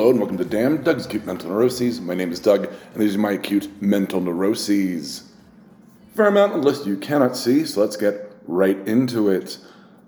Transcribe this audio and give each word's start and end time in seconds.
Hello 0.00 0.12
and 0.12 0.18
welcome 0.18 0.38
to 0.38 0.46
Damn 0.46 0.82
Doug's 0.82 1.04
Acute 1.04 1.26
Mental 1.26 1.50
Neuroses. 1.50 2.00
My 2.00 2.14
name 2.14 2.32
is 2.32 2.40
Doug, 2.40 2.64
and 2.64 3.02
these 3.02 3.16
are 3.16 3.18
my 3.18 3.32
acute 3.32 3.70
mental 3.82 4.22
neuroses. 4.22 5.30
Fair 6.16 6.28
amount 6.28 6.54
of 6.54 6.64
list 6.64 6.86
you 6.86 6.96
cannot 6.96 7.36
see, 7.36 7.66
so 7.66 7.82
let's 7.82 7.98
get 7.98 8.32
right 8.46 8.78
into 8.88 9.28
it. 9.28 9.58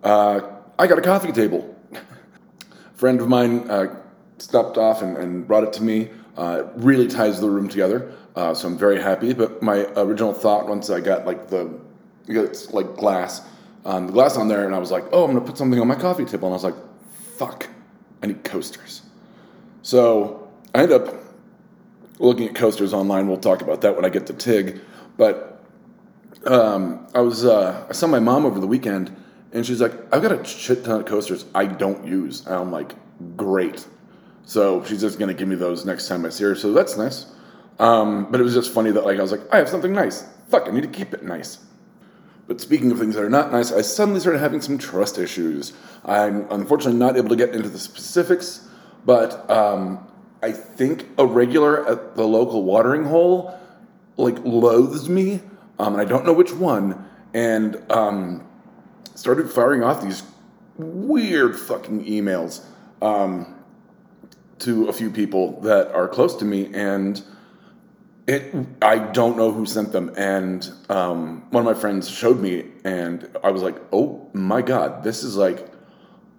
Uh, 0.03 0.41
I 0.79 0.87
got 0.87 0.97
a 0.97 1.03
coffee 1.03 1.31
table. 1.31 1.77
a 1.93 1.99
friend 2.95 3.21
of 3.21 3.29
mine 3.29 3.69
uh, 3.71 3.95
stopped 4.39 4.79
off 4.79 5.03
and, 5.03 5.19
and, 5.19 5.47
brought 5.47 5.65
it 5.65 5.75
to 5.75 5.83
me. 5.83 6.09
Uh, 6.39 6.63
it 6.65 6.73
really 6.77 7.07
ties 7.07 7.39
the 7.39 7.51
room 7.51 7.69
together, 7.69 8.15
uh, 8.35 8.55
so 8.55 8.69
I'm 8.69 8.79
very 8.79 8.99
happy. 8.99 9.35
But 9.35 9.63
my 9.63 9.81
original 9.95 10.33
thought, 10.33 10.69
once 10.69 10.89
I 10.89 11.01
got 11.01 11.27
like 11.27 11.51
the 11.51 11.79
it's 12.29 12.73
like 12.73 12.97
glass, 12.97 13.43
um, 13.85 14.07
the 14.07 14.15
glass 14.15 14.39
on 14.39 14.49
there, 14.49 14.65
and 14.65 14.75
I 14.75 14.79
was 14.79 14.91
like, 14.91 15.05
oh, 15.13 15.25
I'm 15.25 15.35
gonna 15.35 15.45
put 15.45 15.59
something 15.59 15.79
on 15.79 15.87
my 15.87 15.97
coffee 15.97 16.25
table, 16.25 16.49
and 16.49 16.55
I 16.55 16.57
was 16.57 16.65
like, 16.65 16.77
fuck, 17.37 17.69
I 18.23 18.29
need 18.29 18.43
coasters. 18.43 19.03
So 19.83 20.49
I 20.75 20.83
end 20.83 20.93
up 20.93 21.15
looking 22.19 22.49
at 22.49 22.55
coasters 22.55 22.95
online. 22.95 23.29
We'll 23.29 23.37
talk 23.37 23.63
about 23.63 23.81
that 23.83 23.95
when 23.97 24.05
I 24.05 24.09
get 24.09 24.27
to 24.29 24.33
TIG. 24.33 24.81
But 25.17 25.65
um, 26.47 27.07
I 27.15 27.21
was 27.21 27.45
uh, 27.45 27.87
I 27.89 27.93
saw 27.93 28.07
my 28.07 28.21
mom 28.21 28.47
over 28.47 28.59
the 28.59 28.67
weekend, 28.67 29.15
and 29.53 29.67
she's 29.67 29.81
like, 29.81 29.93
"I've 30.13 30.23
got 30.23 30.33
a 30.33 30.45
shit 30.45 30.85
ton 30.85 31.01
of 31.01 31.07
coasters 31.07 31.45
I 31.55 31.67
don't 31.67 32.07
use." 32.07 32.47
And 32.47 32.55
I'm 32.55 32.73
like, 32.73 32.95
"Great." 33.37 33.87
So 34.45 34.85
she's 34.85 35.01
just 35.01 35.19
gonna 35.19 35.35
give 35.35 35.49
me 35.49 35.57
those 35.57 35.85
next 35.85 36.09
time 36.09 36.25
I 36.25 36.31
see 36.31 36.45
her. 36.45 36.55
So 36.55 36.73
that's 36.73 36.97
nice. 36.97 37.27
Um, 37.79 38.31
but 38.31 38.41
it 38.41 38.45
was 38.45 38.55
just 38.55 38.73
funny 38.73 38.91
that 38.93 39.05
like 39.05 39.19
I 39.19 39.23
was 39.23 39.33
like, 39.33 39.43
I 39.53 39.59
have 39.59 39.69
something 39.69 39.93
nice. 39.93 40.25
Fuck, 40.49 40.69
I 40.69 40.71
need 40.71 40.83
to 40.83 40.89
keep 40.89 41.15
it 41.15 41.25
nice. 41.25 41.59
But 42.47 42.61
speaking 42.61 42.91
of 42.91 42.99
things 42.99 43.15
that 43.15 43.23
are 43.23 43.31
not 43.31 43.53
nice, 43.53 43.73
I 43.73 43.83
suddenly 43.83 44.21
started 44.21 44.41
having 44.41 44.61
some 44.61 44.77
trust 44.77 45.17
issues. 45.17 45.73
I'm 46.05 46.51
unfortunately 46.51 46.99
not 46.99 47.17
able 47.17 47.29
to 47.29 47.37
get 47.37 47.55
into 47.55 47.69
the 47.69 47.79
specifics, 47.79 48.69
but 49.05 49.49
um, 49.51 50.07
I 50.43 50.53
think 50.53 51.07
a 51.19 51.27
regular 51.27 51.87
at 51.89 52.17
the 52.17 52.25
local 52.25 52.65
watering 52.65 53.05
hole 53.05 53.59
like 54.17 54.37
loathes 54.45 55.09
me, 55.09 55.41
um, 55.79 55.95
and 55.95 56.03
I 56.03 56.05
don't 56.05 56.25
know 56.25 56.33
which 56.33 56.53
one, 56.53 57.09
and 57.33 57.83
um, 57.91 58.47
started 59.15 59.51
firing 59.51 59.83
off 59.83 60.03
these 60.03 60.23
weird 60.77 61.59
fucking 61.59 62.05
emails 62.05 62.65
um, 63.01 63.55
to 64.61 64.89
a 64.89 64.93
few 64.93 65.11
people 65.11 65.61
that 65.63 65.93
are 65.93 66.09
close 66.09 66.37
to 66.37 66.45
me, 66.45 66.73
and 66.75 67.23
it 68.27 68.55
I 68.81 68.99
don't 68.99 69.37
know 69.37 69.51
who 69.51 69.67
sent 69.67 69.93
them, 69.93 70.13
and 70.17 70.71
um, 70.89 71.51
one 71.51 71.67
of 71.67 71.75
my 71.75 71.81
friends 71.81 72.09
showed 72.09 72.41
me, 72.41 72.67
and 72.85 73.29
I 73.43 73.51
was 73.51 73.63
like, 73.63 73.77
oh 73.93 74.29
my 74.33 74.63
god, 74.63 75.03
this 75.03 75.23
is 75.23 75.37
like 75.37 75.72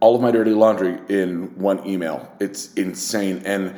all 0.04 0.16
of 0.16 0.22
my 0.22 0.32
dirty 0.32 0.52
laundry 0.52 1.00
in 1.08 1.58
one 1.58 1.88
email. 1.88 2.30
It's 2.42 2.74
insane. 2.74 3.42
And 3.46 3.74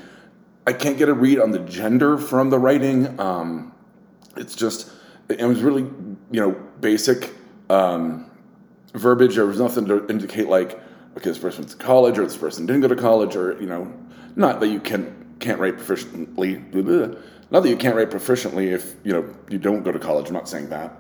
I 0.65 0.73
can't 0.73 0.97
get 0.97 1.07
a 1.07 1.13
read 1.13 1.39
on 1.39 1.51
the 1.51 1.59
gender 1.59 2.17
from 2.17 2.49
the 2.49 2.57
writing. 2.57 3.19
Um, 3.19 3.71
it's 4.35 4.55
just, 4.55 4.91
it 5.29 5.45
was 5.45 5.61
really, 5.61 5.83
you 5.83 6.41
know, 6.41 6.53
basic 6.79 7.31
um, 7.69 8.31
verbiage. 8.95 9.35
There 9.35 9.45
was 9.45 9.59
nothing 9.59 9.85
to 9.85 10.07
indicate 10.07 10.47
like, 10.47 10.79
okay, 11.15 11.29
this 11.29 11.37
person 11.37 11.61
went 11.61 11.69
to 11.73 11.77
college 11.77 12.17
or 12.17 12.23
this 12.23 12.37
person 12.37 12.65
didn't 12.65 12.81
go 12.81 12.87
to 12.87 12.95
college 12.95 13.35
or, 13.35 13.61
you 13.61 13.67
know, 13.67 13.93
not 14.35 14.59
that 14.61 14.69
you 14.69 14.79
can, 14.79 15.35
can't 15.39 15.59
write 15.59 15.77
proficiently. 15.77 16.71
Blah, 16.71 16.81
blah. 16.81 17.19
Not 17.51 17.61
that 17.61 17.69
you 17.69 17.77
can't 17.77 17.95
write 17.95 18.09
proficiently 18.09 18.73
if, 18.73 18.95
you 19.03 19.13
know, 19.13 19.31
you 19.47 19.59
don't 19.59 19.83
go 19.83 19.91
to 19.91 19.99
college. 19.99 20.29
I'm 20.29 20.33
not 20.33 20.49
saying 20.49 20.69
that. 20.69 20.91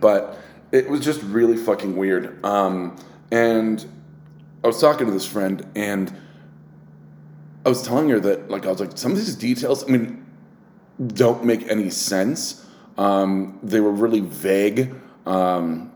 But 0.00 0.38
it 0.72 0.88
was 0.88 1.00
just 1.00 1.22
really 1.24 1.58
fucking 1.58 1.94
weird. 1.94 2.42
Um, 2.46 2.96
and 3.30 3.84
I 4.62 4.66
was 4.66 4.80
talking 4.80 5.06
to 5.06 5.12
this 5.12 5.26
friend 5.26 5.66
and 5.74 6.14
I 7.64 7.68
was 7.68 7.82
telling 7.82 8.08
her 8.08 8.20
that 8.20 8.50
like 8.50 8.66
I 8.66 8.70
was 8.70 8.80
like 8.80 8.96
some 8.96 9.12
of 9.12 9.18
these 9.18 9.34
details 9.34 9.84
I 9.84 9.88
mean 9.88 10.26
don't 11.06 11.44
make 11.44 11.68
any 11.68 11.90
sense. 11.90 12.66
Um, 12.96 13.58
they 13.62 13.80
were 13.80 13.92
really 13.92 14.20
vague, 14.20 14.94
um, 15.26 15.92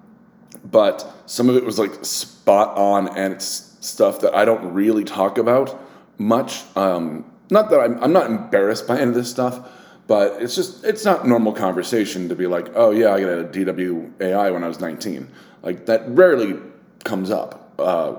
but 0.64 1.12
some 1.26 1.48
of 1.48 1.56
it 1.56 1.64
was 1.64 1.78
like 1.78 2.04
spot 2.04 2.76
on 2.76 3.08
and 3.16 3.34
it's 3.34 3.76
stuff 3.80 4.20
that 4.20 4.34
I 4.34 4.44
don't 4.44 4.72
really 4.72 5.02
talk 5.02 5.38
about 5.38 5.80
much. 6.18 6.62
Um, 6.76 7.24
not 7.50 7.70
that 7.70 7.80
I'm, 7.80 8.02
I'm 8.02 8.12
not 8.12 8.30
embarrassed 8.30 8.86
by 8.86 8.98
any 8.98 9.08
of 9.08 9.14
this 9.14 9.28
stuff, 9.28 9.68
but 10.06 10.40
it's 10.40 10.54
just 10.54 10.84
it's 10.84 11.04
not 11.04 11.26
normal 11.26 11.52
conversation 11.52 12.28
to 12.28 12.36
be 12.36 12.46
like, 12.46 12.68
oh 12.74 12.90
yeah, 12.90 13.12
I 13.12 13.20
got 13.20 13.28
a 13.30 13.44
DWAI 13.44 14.52
when 14.52 14.62
I 14.62 14.68
was 14.68 14.78
19. 14.78 15.28
Like 15.62 15.86
that 15.86 16.08
rarely 16.08 16.60
comes 17.04 17.30
up 17.30 17.74
uh, 17.78 18.14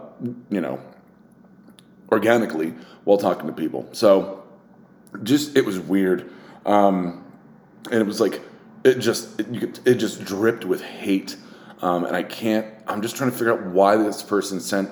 you 0.49 0.61
know, 0.61 0.79
organically 2.11 2.73
while 3.03 3.17
talking 3.17 3.47
to 3.47 3.53
people. 3.53 3.87
So 3.91 4.43
just 5.23 5.55
it 5.55 5.65
was 5.65 5.79
weird, 5.79 6.31
um, 6.65 7.23
and 7.91 8.01
it 8.01 8.05
was 8.05 8.19
like 8.19 8.41
it 8.83 8.99
just 8.99 9.39
it, 9.39 9.47
could, 9.59 9.79
it 9.85 9.95
just 9.95 10.23
dripped 10.25 10.65
with 10.65 10.81
hate, 10.81 11.35
um, 11.81 12.05
and 12.05 12.15
I 12.15 12.23
can't. 12.23 12.67
I'm 12.87 13.01
just 13.01 13.15
trying 13.15 13.31
to 13.31 13.37
figure 13.37 13.53
out 13.53 13.65
why 13.67 13.97
this 13.97 14.21
person 14.23 14.59
sent 14.59 14.89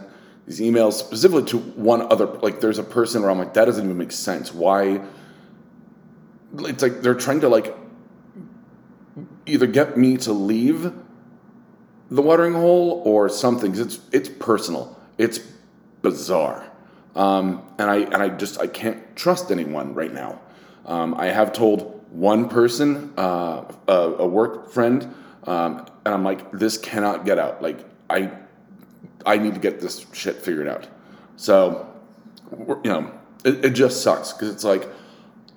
these 0.47 0.59
emails 0.59 0.93
specifically 0.93 1.45
to 1.45 1.57
one 1.57 2.01
other. 2.01 2.25
Like, 2.25 2.61
there's 2.61 2.79
a 2.79 2.83
person 2.83 3.21
where 3.21 3.29
I'm 3.29 3.37
like, 3.37 3.53
that 3.53 3.65
doesn't 3.65 3.83
even 3.83 3.97
make 3.97 4.11
sense. 4.11 4.53
Why? 4.53 5.01
It's 6.59 6.81
like 6.81 7.01
they're 7.01 7.15
trying 7.15 7.41
to 7.41 7.49
like 7.49 7.75
either 9.45 9.67
get 9.67 9.97
me 9.97 10.17
to 10.17 10.33
leave 10.33 10.93
the 12.09 12.21
watering 12.21 12.53
hole 12.53 13.01
or 13.05 13.29
something. 13.29 13.77
It's 13.77 13.99
it's 14.11 14.29
personal. 14.29 14.97
It's 15.17 15.39
bizarre, 16.01 16.69
um, 17.15 17.63
and 17.77 17.89
I 17.89 17.97
and 17.97 18.15
I 18.15 18.29
just 18.29 18.59
I 18.59 18.67
can't 18.67 19.15
trust 19.15 19.51
anyone 19.51 19.93
right 19.93 20.13
now. 20.13 20.39
Um, 20.85 21.13
I 21.15 21.27
have 21.27 21.53
told 21.53 22.01
one 22.11 22.49
person, 22.49 23.13
uh, 23.17 23.63
a, 23.87 23.93
a, 23.93 24.27
work 24.27 24.71
friend, 24.71 25.13
um, 25.45 25.85
and 26.05 26.13
I'm 26.13 26.23
like, 26.23 26.51
this 26.51 26.77
cannot 26.77 27.25
get 27.25 27.39
out. 27.39 27.61
Like 27.61 27.79
I 28.09 28.31
I 29.25 29.37
need 29.37 29.53
to 29.53 29.59
get 29.59 29.79
this 29.79 30.05
shit 30.13 30.37
figured 30.37 30.67
out. 30.67 30.87
So 31.37 31.87
you 32.51 32.91
know, 32.91 33.11
it, 33.43 33.65
it 33.65 33.69
just 33.71 34.01
sucks 34.01 34.33
because 34.33 34.49
it's 34.49 34.63
like 34.63 34.87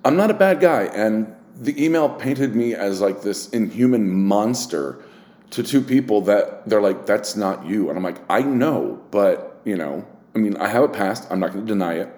I'm 0.04 0.16
not 0.16 0.30
a 0.30 0.34
bad 0.34 0.60
guy, 0.60 0.84
and 0.84 1.34
the 1.56 1.82
email 1.82 2.08
painted 2.08 2.54
me 2.54 2.74
as 2.74 3.00
like 3.00 3.22
this 3.22 3.48
inhuman 3.50 4.08
monster 4.10 5.03
to 5.50 5.62
two 5.62 5.80
people 5.80 6.20
that 6.22 6.68
they're 6.68 6.80
like, 6.80 7.06
that's 7.06 7.36
not 7.36 7.66
you. 7.66 7.88
And 7.88 7.98
I'm 7.98 8.04
like, 8.04 8.20
I 8.28 8.42
know, 8.42 9.02
but, 9.10 9.60
you 9.64 9.76
know, 9.76 10.06
I 10.34 10.38
mean, 10.38 10.56
I 10.56 10.68
have 10.68 10.82
a 10.82 10.88
past. 10.88 11.26
I'm 11.30 11.40
not 11.40 11.52
going 11.52 11.66
to 11.66 11.72
deny 11.72 11.94
it. 11.94 12.08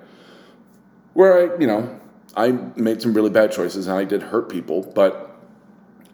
Where 1.12 1.54
I, 1.54 1.60
you 1.60 1.66
know, 1.66 2.00
I 2.36 2.52
made 2.76 3.02
some 3.02 3.14
really 3.14 3.30
bad 3.30 3.52
choices 3.52 3.86
and 3.86 3.98
I 3.98 4.04
did 4.04 4.22
hurt 4.22 4.48
people, 4.48 4.82
but 4.94 5.38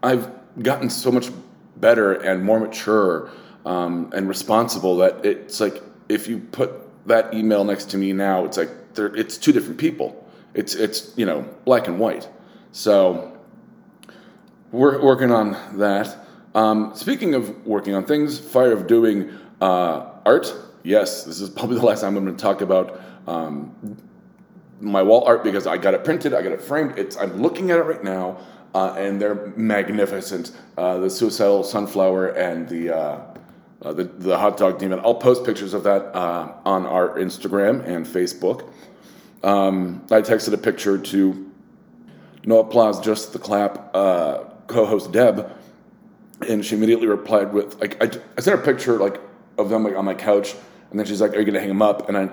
I've 0.02 0.30
gotten 0.60 0.90
so 0.90 1.10
much 1.10 1.30
better 1.76 2.12
and 2.12 2.44
more 2.44 2.60
mature 2.60 3.30
um, 3.64 4.10
and 4.14 4.28
responsible 4.28 4.96
that 4.98 5.24
it's 5.24 5.60
like 5.60 5.82
if 6.08 6.28
you 6.28 6.38
put 6.38 6.72
that 7.06 7.32
email 7.34 7.64
next 7.64 7.90
to 7.90 7.98
me 7.98 8.12
now, 8.12 8.44
it's 8.44 8.56
like 8.56 8.70
it's 8.96 9.36
two 9.36 9.52
different 9.52 9.78
people. 9.78 10.28
It's 10.54 10.74
it's 10.74 11.12
you 11.16 11.26
know 11.26 11.42
black 11.64 11.86
and 11.88 11.98
white. 11.98 12.28
So 12.72 13.36
we're 14.70 15.02
working 15.02 15.30
on 15.30 15.56
that. 15.78 16.16
Um, 16.54 16.92
speaking 16.94 17.34
of 17.34 17.66
working 17.66 17.94
on 17.94 18.04
things, 18.04 18.38
fire 18.38 18.72
of 18.72 18.86
doing 18.86 19.30
uh, 19.60 20.06
art. 20.26 20.54
Yes, 20.82 21.24
this 21.24 21.40
is 21.40 21.48
probably 21.48 21.76
the 21.80 21.86
last 21.86 22.00
time 22.00 22.16
I'm 22.16 22.24
going 22.24 22.36
to 22.36 22.42
talk 22.42 22.60
about 22.60 23.00
um, 23.26 23.96
my 24.80 25.02
wall 25.02 25.24
art 25.24 25.44
because 25.44 25.66
I 25.66 25.76
got 25.78 25.94
it 25.94 26.04
printed, 26.04 26.34
I 26.34 26.42
got 26.42 26.52
it 26.52 26.60
framed. 26.60 26.98
It's 26.98 27.16
I'm 27.16 27.40
looking 27.40 27.70
at 27.70 27.78
it 27.78 27.84
right 27.84 28.02
now, 28.04 28.38
uh, 28.74 28.94
and 28.98 29.20
they're 29.20 29.52
magnificent. 29.56 30.52
Uh, 30.76 30.98
the 30.98 31.08
suicidal 31.08 31.62
sunflower 31.62 32.28
and 32.30 32.68
the, 32.68 32.94
uh, 32.94 33.20
uh, 33.82 33.92
the 33.92 34.04
the 34.04 34.36
hot 34.36 34.56
dog 34.56 34.78
demon. 34.78 35.00
I'll 35.00 35.14
post 35.14 35.44
pictures 35.44 35.72
of 35.72 35.84
that 35.84 36.14
uh, 36.14 36.52
on 36.64 36.84
our 36.84 37.16
Instagram 37.18 37.86
and 37.86 38.04
Facebook. 38.04 38.68
Um, 39.42 40.04
I 40.10 40.20
texted 40.20 40.52
a 40.52 40.58
picture 40.58 40.98
to 40.98 41.50
no 42.44 42.58
applause, 42.58 43.00
just 43.00 43.32
the 43.32 43.38
clap. 43.38 43.92
co-host 44.68 45.12
Deb 45.12 45.50
and 46.48 46.64
she 46.64 46.76
immediately 46.76 47.06
replied 47.06 47.52
with 47.52 47.80
like 47.80 48.02
I, 48.02 48.18
I 48.36 48.40
sent 48.40 48.56
her 48.56 48.62
a 48.62 48.64
picture 48.64 48.98
like 48.98 49.20
of 49.58 49.68
them 49.68 49.84
like 49.84 49.96
on 49.96 50.04
my 50.04 50.14
couch 50.14 50.54
and 50.90 50.98
then 50.98 51.06
she's 51.06 51.20
like 51.20 51.34
are 51.34 51.38
you 51.38 51.44
gonna 51.44 51.60
hang 51.60 51.68
them 51.68 51.82
up? 51.82 52.08
And 52.08 52.16
i 52.16 52.28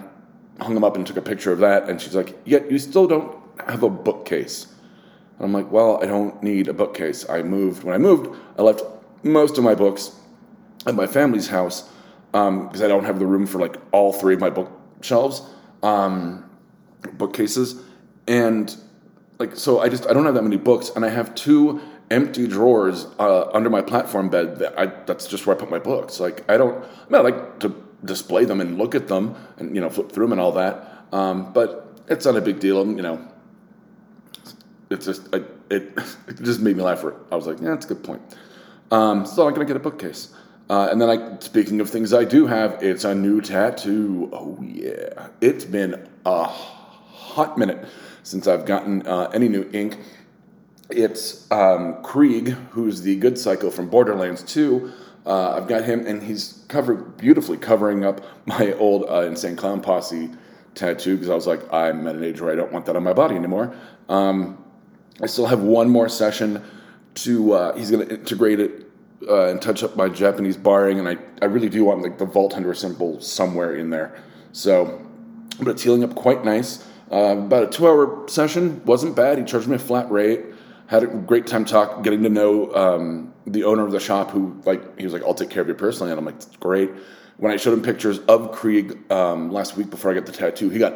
hung 0.63 0.73
them 0.73 0.83
up 0.83 0.95
and 0.95 1.07
took 1.07 1.17
a 1.17 1.21
picture 1.21 1.51
of 1.51 1.59
that 1.59 1.89
and 1.89 2.01
she's 2.01 2.15
like 2.15 2.37
yet 2.45 2.69
you 2.71 2.79
still 2.79 3.07
don't 3.07 3.37
have 3.67 3.83
a 3.83 3.89
bookcase. 3.89 4.67
And 5.37 5.45
i'm 5.45 5.53
like 5.53 5.71
well 5.71 6.01
i 6.03 6.05
don't 6.05 6.41
need 6.43 6.67
a 6.67 6.73
bookcase. 6.73 7.29
I 7.29 7.41
moved 7.41 7.83
when 7.83 7.95
i 7.95 7.97
moved 7.97 8.35
i 8.57 8.61
left 8.61 8.83
most 9.23 9.57
of 9.57 9.63
my 9.63 9.75
books 9.75 10.11
at 10.85 10.95
my 10.95 11.07
family's 11.07 11.47
house 11.47 11.89
because 12.31 12.47
um, 12.81 12.83
i 12.83 12.87
don't 12.87 13.03
have 13.05 13.19
the 13.19 13.25
room 13.25 13.45
for 13.45 13.59
like 13.59 13.77
all 13.91 14.13
three 14.13 14.33
of 14.33 14.39
my 14.39 14.49
bookshelves 14.49 15.41
um, 15.83 16.49
bookcases 17.13 17.81
and 18.27 18.75
like 19.39 19.55
so 19.55 19.79
i 19.79 19.89
just 19.89 20.05
i 20.07 20.13
don't 20.13 20.25
have 20.25 20.35
that 20.35 20.43
many 20.43 20.57
books 20.57 20.91
and 20.95 21.05
i 21.05 21.09
have 21.09 21.33
two 21.35 21.81
empty 22.11 22.47
drawers 22.47 23.05
uh, 23.19 23.49
under 23.53 23.69
my 23.69 23.81
platform 23.81 24.29
bed. 24.29 24.59
That 24.59 24.79
I, 24.79 24.87
that's 25.05 25.27
just 25.27 25.45
where 25.45 25.55
I 25.55 25.59
put 25.59 25.69
my 25.69 25.79
books. 25.79 26.19
Like 26.19 26.49
I 26.49 26.57
don't, 26.57 26.75
I, 26.75 27.09
mean, 27.09 27.15
I 27.15 27.19
like 27.19 27.59
to 27.61 27.75
display 28.03 28.45
them 28.45 28.61
and 28.61 28.77
look 28.77 28.95
at 28.95 29.07
them 29.07 29.35
and 29.57 29.75
you 29.75 29.81
know 29.81 29.89
flip 29.89 30.11
through 30.11 30.25
them 30.25 30.33
and 30.33 30.41
all 30.41 30.53
that. 30.53 31.05
Um, 31.11 31.53
but 31.53 32.01
it's 32.07 32.25
not 32.25 32.35
a 32.35 32.41
big 32.41 32.59
deal. 32.59 32.85
You 32.85 33.01
know, 33.01 33.27
it's 34.89 35.05
just 35.05 35.33
I, 35.33 35.43
it 35.69 35.93
it 36.27 36.41
just 36.41 36.59
made 36.59 36.77
me 36.77 36.83
laugh. 36.83 37.01
For 37.01 37.11
it. 37.11 37.17
I 37.31 37.35
was 37.35 37.47
like, 37.47 37.59
yeah, 37.61 37.69
that's 37.69 37.85
a 37.85 37.89
good 37.89 38.03
point. 38.03 38.21
Um, 38.91 39.25
so 39.25 39.47
I'm 39.47 39.53
gonna 39.53 39.65
get 39.65 39.75
a 39.75 39.79
bookcase. 39.79 40.33
Uh, 40.69 40.87
and 40.91 41.01
then 41.01 41.09
I, 41.09 41.39
speaking 41.39 41.81
of 41.81 41.89
things 41.89 42.13
I 42.13 42.23
do 42.23 42.45
have, 42.45 42.83
it's 42.83 43.03
a 43.03 43.15
new 43.15 43.41
tattoo. 43.41 44.29
Oh 44.31 44.59
yeah, 44.61 45.29
it's 45.41 45.65
been 45.65 46.07
a 46.25 46.43
hot 46.43 47.57
minute 47.57 47.87
since 48.23 48.47
I've 48.47 48.65
gotten 48.65 49.05
uh, 49.07 49.31
any 49.33 49.47
new 49.47 49.67
ink. 49.73 49.97
It's 50.89 51.49
um, 51.51 52.01
Krieg, 52.01 52.49
who's 52.71 53.01
the 53.01 53.15
good 53.15 53.37
psycho 53.37 53.69
from 53.69 53.89
Borderlands 53.89 54.41
2. 54.43 54.91
Uh, 55.25 55.51
I've 55.51 55.67
got 55.67 55.83
him, 55.83 56.05
and 56.07 56.23
he's 56.23 56.63
covered 56.67 57.17
beautifully 57.17 57.57
covering 57.57 58.03
up 58.03 58.21
my 58.45 58.73
old 58.73 59.05
uh, 59.07 59.21
Insane 59.21 59.55
Clown 59.55 59.81
Posse 59.81 60.31
tattoo 60.73 61.15
because 61.15 61.29
I 61.29 61.35
was 61.35 61.45
like, 61.45 61.61
I'm 61.71 62.07
at 62.07 62.15
an 62.15 62.23
age 62.23 62.41
where 62.41 62.51
I 62.51 62.55
don't 62.55 62.71
want 62.71 62.85
that 62.87 62.95
on 62.95 63.03
my 63.03 63.13
body 63.13 63.35
anymore. 63.35 63.75
Um, 64.07 64.63
I 65.21 65.27
still 65.27 65.45
have 65.45 65.61
one 65.61 65.89
more 65.89 66.09
session 66.09 66.63
to. 67.15 67.53
Uh, 67.53 67.77
he's 67.77 67.91
going 67.91 68.07
to 68.07 68.15
integrate 68.15 68.59
it 68.59 68.89
uh, 69.27 69.47
and 69.47 69.61
touch 69.61 69.83
up 69.83 69.95
my 69.95 70.09
Japanese 70.09 70.57
barring, 70.57 70.97
and 70.97 71.07
I, 71.07 71.17
I 71.41 71.45
really 71.45 71.69
do 71.69 71.85
want 71.85 72.01
like 72.01 72.17
the 72.17 72.25
Vault 72.25 72.53
Hunter 72.53 72.73
symbol 72.73 73.21
somewhere 73.21 73.75
in 73.75 73.91
there. 73.91 74.15
So, 74.53 75.05
but 75.59 75.67
it's 75.67 75.83
healing 75.83 76.03
up 76.03 76.15
quite 76.15 76.43
nice. 76.43 76.87
Uh, 77.11 77.37
about 77.37 77.63
a 77.63 77.67
two-hour 77.67 78.27
session 78.27 78.83
wasn't 78.85 79.15
bad. 79.15 79.37
He 79.37 79.43
charged 79.43 79.67
me 79.67 79.75
a 79.75 79.79
flat 79.79 80.09
rate. 80.09 80.45
Had 80.89 81.03
a 81.03 81.07
great 81.07 81.45
time 81.45 81.65
talk, 81.65 82.03
getting 82.03 82.23
to 82.23 82.29
know 82.29 82.73
um, 82.73 83.33
the 83.45 83.63
owner 83.63 83.85
of 83.85 83.91
the 83.91 83.99
shop, 83.99 84.31
who 84.31 84.59
like 84.65 84.97
he 84.97 85.05
was 85.05 85.13
like, 85.13 85.23
"I'll 85.23 85.35
take 85.35 85.51
care 85.51 85.61
of 85.61 85.67
you 85.67 85.75
personally," 85.75 86.11
and 86.11 86.19
I'm 86.19 86.25
like, 86.25 86.59
"Great." 86.59 86.89
When 87.37 87.51
I 87.53 87.57
showed 87.57 87.73
him 87.73 87.81
pictures 87.81 88.19
of 88.27 88.51
Krieg 88.51 88.97
um, 89.11 89.51
last 89.51 89.77
week 89.77 89.89
before 89.89 90.11
I 90.11 90.15
got 90.15 90.25
the 90.25 90.31
tattoo, 90.31 90.69
he 90.69 90.79
got 90.79 90.93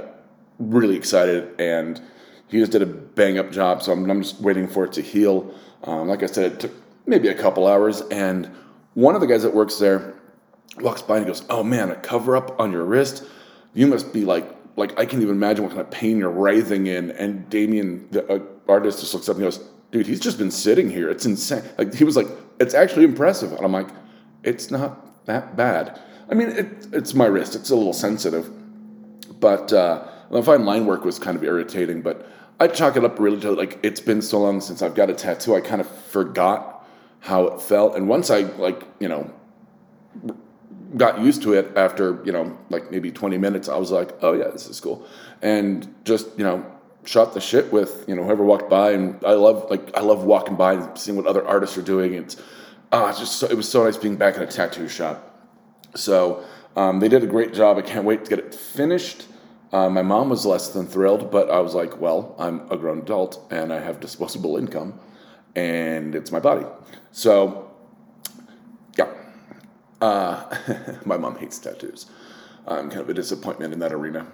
really 0.60 0.96
excited 0.96 1.60
and 1.60 2.02
he 2.50 2.60
just 2.60 2.72
did 2.72 2.82
a 2.82 2.86
bang 2.86 3.38
up 3.38 3.52
job. 3.52 3.82
So 3.82 3.92
I'm, 3.92 4.10
I'm 4.10 4.22
just 4.22 4.42
waiting 4.42 4.68
for 4.68 4.84
it 4.86 4.94
to 4.94 5.02
heal. 5.02 5.54
Um, 5.86 6.08
like 6.08 6.22
I 6.22 6.28
said, 6.28 6.52
it 6.52 6.60
took 6.60 6.72
maybe 7.06 7.30
a 7.30 7.34
couple 7.34 7.66
hours. 7.68 8.02
And 8.12 8.50
one 8.94 9.16
of 9.16 9.22
the 9.22 9.28
guys 9.28 9.44
that 9.44 9.54
works 9.54 9.78
there 9.78 10.16
walks 10.80 11.02
by 11.02 11.18
and 11.18 11.26
goes, 11.26 11.44
"Oh 11.50 11.64
man, 11.64 11.92
a 11.92 11.96
cover 11.96 12.36
up 12.36 12.60
on 12.60 12.72
your 12.72 12.84
wrist. 12.84 13.24
You 13.74 13.88
must 13.88 14.14
be 14.14 14.26
like 14.26 14.46
like 14.76 14.92
I 15.00 15.06
can't 15.06 15.22
even 15.22 15.36
imagine 15.36 15.64
what 15.64 15.72
kind 15.72 15.82
of 15.82 15.92
pain 15.92 16.18
you're 16.18 16.30
writhing 16.30 16.88
in." 16.88 17.12
And 17.12 17.50
Damien, 17.50 18.08
the 18.12 18.28
uh, 18.28 18.40
artist, 18.68 19.00
just 19.00 19.14
looks 19.14 19.30
up 19.30 19.36
and 19.36 19.46
goes, 19.46 19.60
"Dude, 19.94 20.08
he's 20.08 20.20
just 20.20 20.38
been 20.38 20.52
sitting 20.52 20.90
here. 20.90 21.10
It's 21.10 21.26
insane." 21.26 21.64
Like 21.78 21.94
he 21.94 22.04
was 22.04 22.18
like, 22.18 22.28
"It's 22.60 22.74
actually 22.74 23.06
impressive." 23.06 23.54
And 23.54 23.64
I'm 23.64 23.72
like, 23.72 23.88
"It's 24.44 24.70
not 24.70 25.26
that 25.26 25.56
bad." 25.56 26.00
I 26.30 26.34
mean, 26.34 26.50
it, 26.50 26.88
it's 26.92 27.14
my 27.14 27.28
wrist. 27.28 27.56
It's 27.56 27.70
a 27.70 27.76
little 27.76 27.94
sensitive, 27.94 28.52
but 29.40 29.72
uh, 29.72 30.06
the 30.32 30.42
fine 30.44 30.66
line 30.66 30.88
work 30.88 31.06
was 31.06 31.20
kind 31.20 31.38
of 31.38 31.44
irritating. 31.44 32.02
But 32.02 32.28
I 32.60 32.68
chalk 32.68 32.98
it 32.98 33.06
up 33.06 33.20
really 33.20 33.40
to 33.42 33.52
like 33.52 33.80
it's 33.84 34.02
been 34.02 34.22
so 34.22 34.42
long 34.42 34.60
since 34.60 34.82
I've 34.82 34.96
got 34.96 35.10
a 35.12 35.14
tattoo. 35.14 35.56
I 35.56 35.62
kind 35.62 35.80
of 35.80 35.88
forgot 35.88 36.86
how 37.20 37.46
it 37.46 37.62
felt, 37.62 37.96
and 37.96 38.10
once 38.10 38.32
I 38.32 38.42
like 38.42 38.84
you 39.00 39.08
know 39.08 39.32
got 40.98 41.20
used 41.20 41.42
to 41.44 41.54
it 41.54 41.72
after 41.76 42.22
you 42.26 42.32
know 42.32 42.58
like 42.70 42.92
maybe 42.92 43.12
20 43.12 43.38
minutes 43.38 43.68
i 43.68 43.76
was 43.76 43.92
like 43.92 44.12
oh 44.22 44.34
yeah 44.34 44.50
this 44.50 44.68
is 44.68 44.80
cool 44.80 45.06
and 45.42 45.94
just 46.06 46.28
you 46.38 46.44
know 46.44 46.64
shot 47.06 47.34
the 47.34 47.42
shit 47.42 47.72
with 47.72 48.06
you 48.08 48.16
know 48.16 48.24
whoever 48.24 48.44
walked 48.44 48.70
by. 48.70 48.92
And 48.92 49.24
i 49.26 49.34
love 49.34 49.70
like 49.70 49.96
i 49.96 50.02
love 50.02 50.24
walking 50.24 50.56
by 50.56 50.74
and 50.74 50.98
seeing 50.98 51.18
what 51.18 51.28
other 51.28 51.46
artists 51.46 51.78
are 51.78 51.84
doing. 51.84 52.14
It's 52.14 52.38
ah 52.92 53.10
it's 53.10 53.20
just 53.20 53.38
so, 53.38 53.48
it 53.48 53.56
was 53.56 53.70
so 53.70 53.84
nice 53.84 53.98
being 53.98 54.16
back 54.16 54.36
in 54.36 54.42
a 54.42 54.48
tattoo 54.48 54.88
shop. 54.88 55.30
So 55.96 56.44
um, 56.76 57.00
they 57.00 57.08
did 57.08 57.24
a 57.24 57.28
great 57.28 57.54
job. 57.54 57.78
I 57.78 57.82
can't 57.82 58.06
wait 58.06 58.26
to 58.26 58.30
get 58.30 58.40
it 58.40 58.56
finished. 58.56 59.26
Uh, 59.72 59.90
my 59.90 60.02
mom 60.04 60.30
was 60.30 60.46
less 60.46 60.70
than 60.70 60.86
thrilled 60.86 61.32
but 61.32 61.50
i 61.50 61.60
was 61.60 61.74
like 61.74 62.00
well 62.00 62.36
i'm 62.38 62.62
a 62.70 62.78
grown 62.78 63.00
adult 63.00 63.42
and 63.50 63.74
i 63.74 63.80
have 63.80 64.00
disposable 64.00 64.56
income 64.56 65.00
and 65.56 66.16
it's 66.16 66.32
my 66.32 66.40
body. 66.40 66.66
So 67.12 67.72
yeah. 68.98 69.10
Uh, 70.02 70.56
my 71.06 71.18
mom 71.18 71.38
hates 71.38 71.60
tattoos. 71.60 72.08
I'm 72.68 72.90
kind 72.90 73.02
of 73.02 73.10
a 73.10 73.14
disappointment 73.14 73.74
in 73.74 73.80
that 73.80 73.92
arena. 73.94 74.28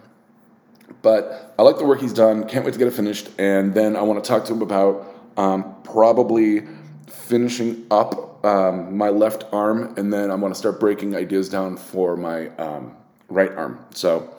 But 1.01 1.53
I 1.57 1.63
like 1.63 1.77
the 1.77 1.85
work 1.85 2.01
he's 2.01 2.13
done. 2.13 2.47
Can't 2.47 2.65
wait 2.65 2.73
to 2.73 2.79
get 2.79 2.87
it 2.87 2.93
finished. 2.93 3.29
And 3.37 3.73
then 3.73 3.95
I 3.95 4.01
want 4.01 4.23
to 4.23 4.27
talk 4.27 4.45
to 4.45 4.53
him 4.53 4.61
about 4.61 5.07
um, 5.37 5.75
probably 5.83 6.67
finishing 7.07 7.85
up 7.89 8.43
um, 8.45 8.97
my 8.97 9.09
left 9.09 9.45
arm. 9.51 9.93
And 9.97 10.11
then 10.11 10.31
I 10.31 10.35
want 10.35 10.53
to 10.53 10.57
start 10.57 10.79
breaking 10.79 11.15
ideas 11.15 11.49
down 11.49 11.77
for 11.77 12.17
my 12.17 12.49
um, 12.57 12.95
right 13.29 13.51
arm. 13.51 13.85
So, 13.93 14.33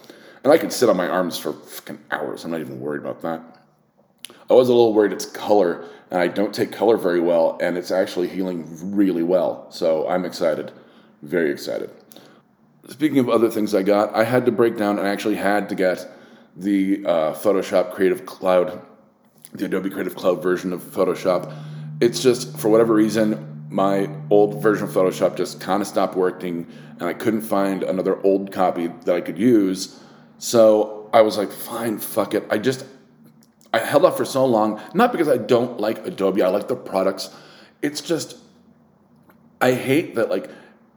and 0.44 0.52
I 0.52 0.58
can 0.58 0.70
sit 0.70 0.88
on 0.88 0.96
my 0.96 1.08
arms 1.08 1.38
for 1.38 1.52
fucking 1.52 1.98
hours. 2.10 2.44
I'm 2.44 2.50
not 2.50 2.60
even 2.60 2.80
worried 2.80 3.00
about 3.00 3.22
that. 3.22 3.42
I 4.50 4.54
was 4.54 4.68
a 4.68 4.72
little 4.72 4.92
worried 4.92 5.12
it's 5.12 5.26
color, 5.26 5.84
and 6.10 6.20
I 6.20 6.26
don't 6.26 6.52
take 6.52 6.72
color 6.72 6.96
very 6.96 7.20
well, 7.20 7.56
and 7.60 7.78
it's 7.78 7.92
actually 7.92 8.26
healing 8.26 8.66
really 8.94 9.22
well. 9.22 9.70
So 9.70 10.08
I'm 10.08 10.24
excited. 10.24 10.72
Very 11.22 11.52
excited. 11.52 11.90
Speaking 12.88 13.18
of 13.18 13.28
other 13.28 13.48
things 13.48 13.74
I 13.74 13.82
got, 13.82 14.14
I 14.14 14.24
had 14.24 14.44
to 14.46 14.52
break 14.52 14.76
down 14.76 14.98
and 14.98 15.06
actually 15.06 15.36
had 15.36 15.68
to 15.68 15.76
get 15.76 16.10
the 16.56 17.04
uh, 17.06 17.34
Photoshop 17.34 17.92
Creative 17.92 18.26
Cloud, 18.26 18.80
the 19.52 19.66
Adobe 19.66 19.90
Creative 19.90 20.14
Cloud 20.14 20.42
version 20.42 20.72
of 20.72 20.82
Photoshop. 20.82 21.54
It's 22.00 22.22
just, 22.22 22.58
for 22.58 22.68
whatever 22.68 22.94
reason, 22.94 23.66
my 23.70 24.10
old 24.30 24.62
version 24.62 24.84
of 24.84 24.90
Photoshop 24.90 25.36
just 25.36 25.60
kind 25.60 25.80
of 25.80 25.86
stopped 25.86 26.16
working 26.16 26.66
and 26.98 27.08
I 27.08 27.14
couldn't 27.14 27.42
find 27.42 27.82
another 27.82 28.20
old 28.22 28.52
copy 28.52 28.88
that 29.04 29.14
I 29.14 29.20
could 29.20 29.38
use. 29.38 30.00
So 30.38 31.08
I 31.12 31.22
was 31.22 31.38
like, 31.38 31.52
fine, 31.52 31.98
fuck 31.98 32.34
it. 32.34 32.44
I 32.50 32.58
just, 32.58 32.84
I 33.72 33.78
held 33.78 34.04
off 34.04 34.16
for 34.16 34.24
so 34.24 34.44
long, 34.44 34.80
not 34.92 35.12
because 35.12 35.28
I 35.28 35.36
don't 35.36 35.78
like 35.80 36.06
Adobe, 36.06 36.42
I 36.42 36.48
like 36.48 36.68
the 36.68 36.76
products. 36.76 37.30
It's 37.80 38.00
just, 38.00 38.36
I 39.60 39.72
hate 39.72 40.16
that, 40.16 40.28
like, 40.28 40.50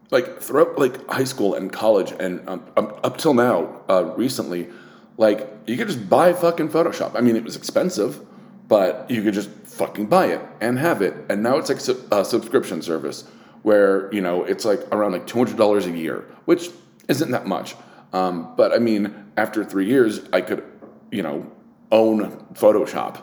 like 0.09 0.39
throughout 0.41 0.77
like 0.77 1.09
high 1.09 1.23
school 1.23 1.55
and 1.55 1.71
college 1.71 2.13
and 2.19 2.47
um, 2.47 2.63
up 2.77 3.17
till 3.17 3.33
now, 3.33 3.81
uh, 3.89 4.13
recently, 4.15 4.69
like 5.17 5.47
you 5.65 5.77
could 5.77 5.87
just 5.87 6.09
buy 6.09 6.33
fucking 6.33 6.69
Photoshop. 6.69 7.15
I 7.15 7.21
mean, 7.21 7.35
it 7.35 7.43
was 7.43 7.55
expensive, 7.55 8.19
but 8.67 9.09
you 9.09 9.21
could 9.21 9.33
just 9.33 9.49
fucking 9.49 10.07
buy 10.07 10.27
it 10.27 10.41
and 10.61 10.79
have 10.79 11.01
it. 11.01 11.13
And 11.29 11.43
now 11.43 11.57
it's 11.57 11.69
like 11.69 11.79
a 12.11 12.25
subscription 12.25 12.81
service 12.81 13.25
where 13.61 14.13
you 14.13 14.21
know 14.21 14.43
it's 14.43 14.65
like 14.65 14.81
around 14.91 15.11
like 15.11 15.27
two 15.27 15.37
hundred 15.37 15.57
dollars 15.57 15.85
a 15.85 15.91
year, 15.91 16.25
which 16.45 16.69
isn't 17.07 17.31
that 17.31 17.45
much. 17.47 17.75
Um, 18.11 18.53
but 18.55 18.73
I 18.73 18.79
mean, 18.79 19.13
after 19.37 19.63
three 19.63 19.87
years, 19.87 20.21
I 20.31 20.41
could, 20.41 20.63
you 21.11 21.23
know, 21.23 21.51
own 21.91 22.31
Photoshop. 22.53 23.21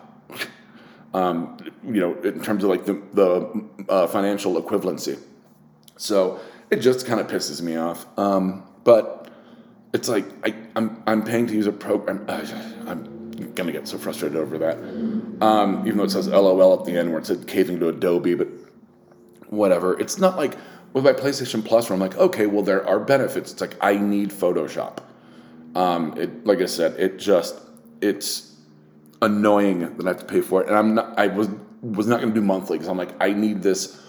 um, 1.14 1.56
you 1.84 2.00
know, 2.00 2.14
in 2.22 2.42
terms 2.42 2.64
of 2.64 2.70
like 2.70 2.84
the 2.84 3.00
the 3.14 3.64
uh, 3.88 4.06
financial 4.06 4.60
equivalency. 4.60 5.18
So 5.96 6.40
it 6.70 6.76
just 6.76 7.06
kind 7.06 7.20
of 7.20 7.26
pisses 7.26 7.60
me 7.60 7.76
off. 7.76 8.06
Um, 8.18 8.64
but 8.84 9.19
it's 9.92 10.08
like 10.08 10.26
I, 10.44 10.54
I'm 10.76 11.02
I'm 11.06 11.24
paying 11.24 11.46
to 11.48 11.54
use 11.54 11.66
a 11.66 11.72
program. 11.72 12.24
Uh, 12.28 12.46
I'm 12.86 13.52
gonna 13.54 13.72
get 13.72 13.88
so 13.88 13.98
frustrated 13.98 14.38
over 14.38 14.58
that. 14.58 14.78
Um, 15.44 15.82
even 15.86 15.98
though 15.98 16.04
it 16.04 16.10
says 16.10 16.28
LOL 16.28 16.78
at 16.78 16.84
the 16.84 16.96
end, 16.96 17.10
where 17.10 17.20
it 17.20 17.26
said 17.26 17.46
caving 17.46 17.80
to 17.80 17.88
Adobe, 17.88 18.34
but 18.34 18.48
whatever. 19.48 19.98
It's 19.98 20.18
not 20.18 20.36
like 20.36 20.56
with 20.92 21.04
my 21.04 21.12
PlayStation 21.12 21.64
Plus, 21.64 21.88
where 21.88 21.94
I'm 21.94 22.00
like, 22.00 22.16
okay, 22.16 22.46
well 22.46 22.62
there 22.62 22.86
are 22.86 23.00
benefits. 23.00 23.52
It's 23.52 23.60
like 23.60 23.76
I 23.80 23.96
need 23.96 24.30
Photoshop. 24.30 24.98
Um, 25.74 26.16
it 26.18 26.46
like 26.46 26.60
I 26.60 26.66
said, 26.66 26.98
it 26.98 27.18
just 27.18 27.60
it's 28.00 28.56
annoying 29.22 29.96
that 29.96 30.06
I 30.06 30.10
have 30.10 30.20
to 30.20 30.24
pay 30.24 30.40
for 30.40 30.62
it, 30.62 30.68
and 30.68 30.76
I'm 30.76 30.94
not. 30.94 31.18
I 31.18 31.28
was 31.28 31.48
was 31.82 32.06
not 32.06 32.20
going 32.20 32.34
to 32.34 32.40
do 32.40 32.44
monthly 32.44 32.76
because 32.76 32.88
I'm 32.88 32.98
like, 32.98 33.14
I 33.20 33.32
need 33.32 33.62
this 33.62 34.00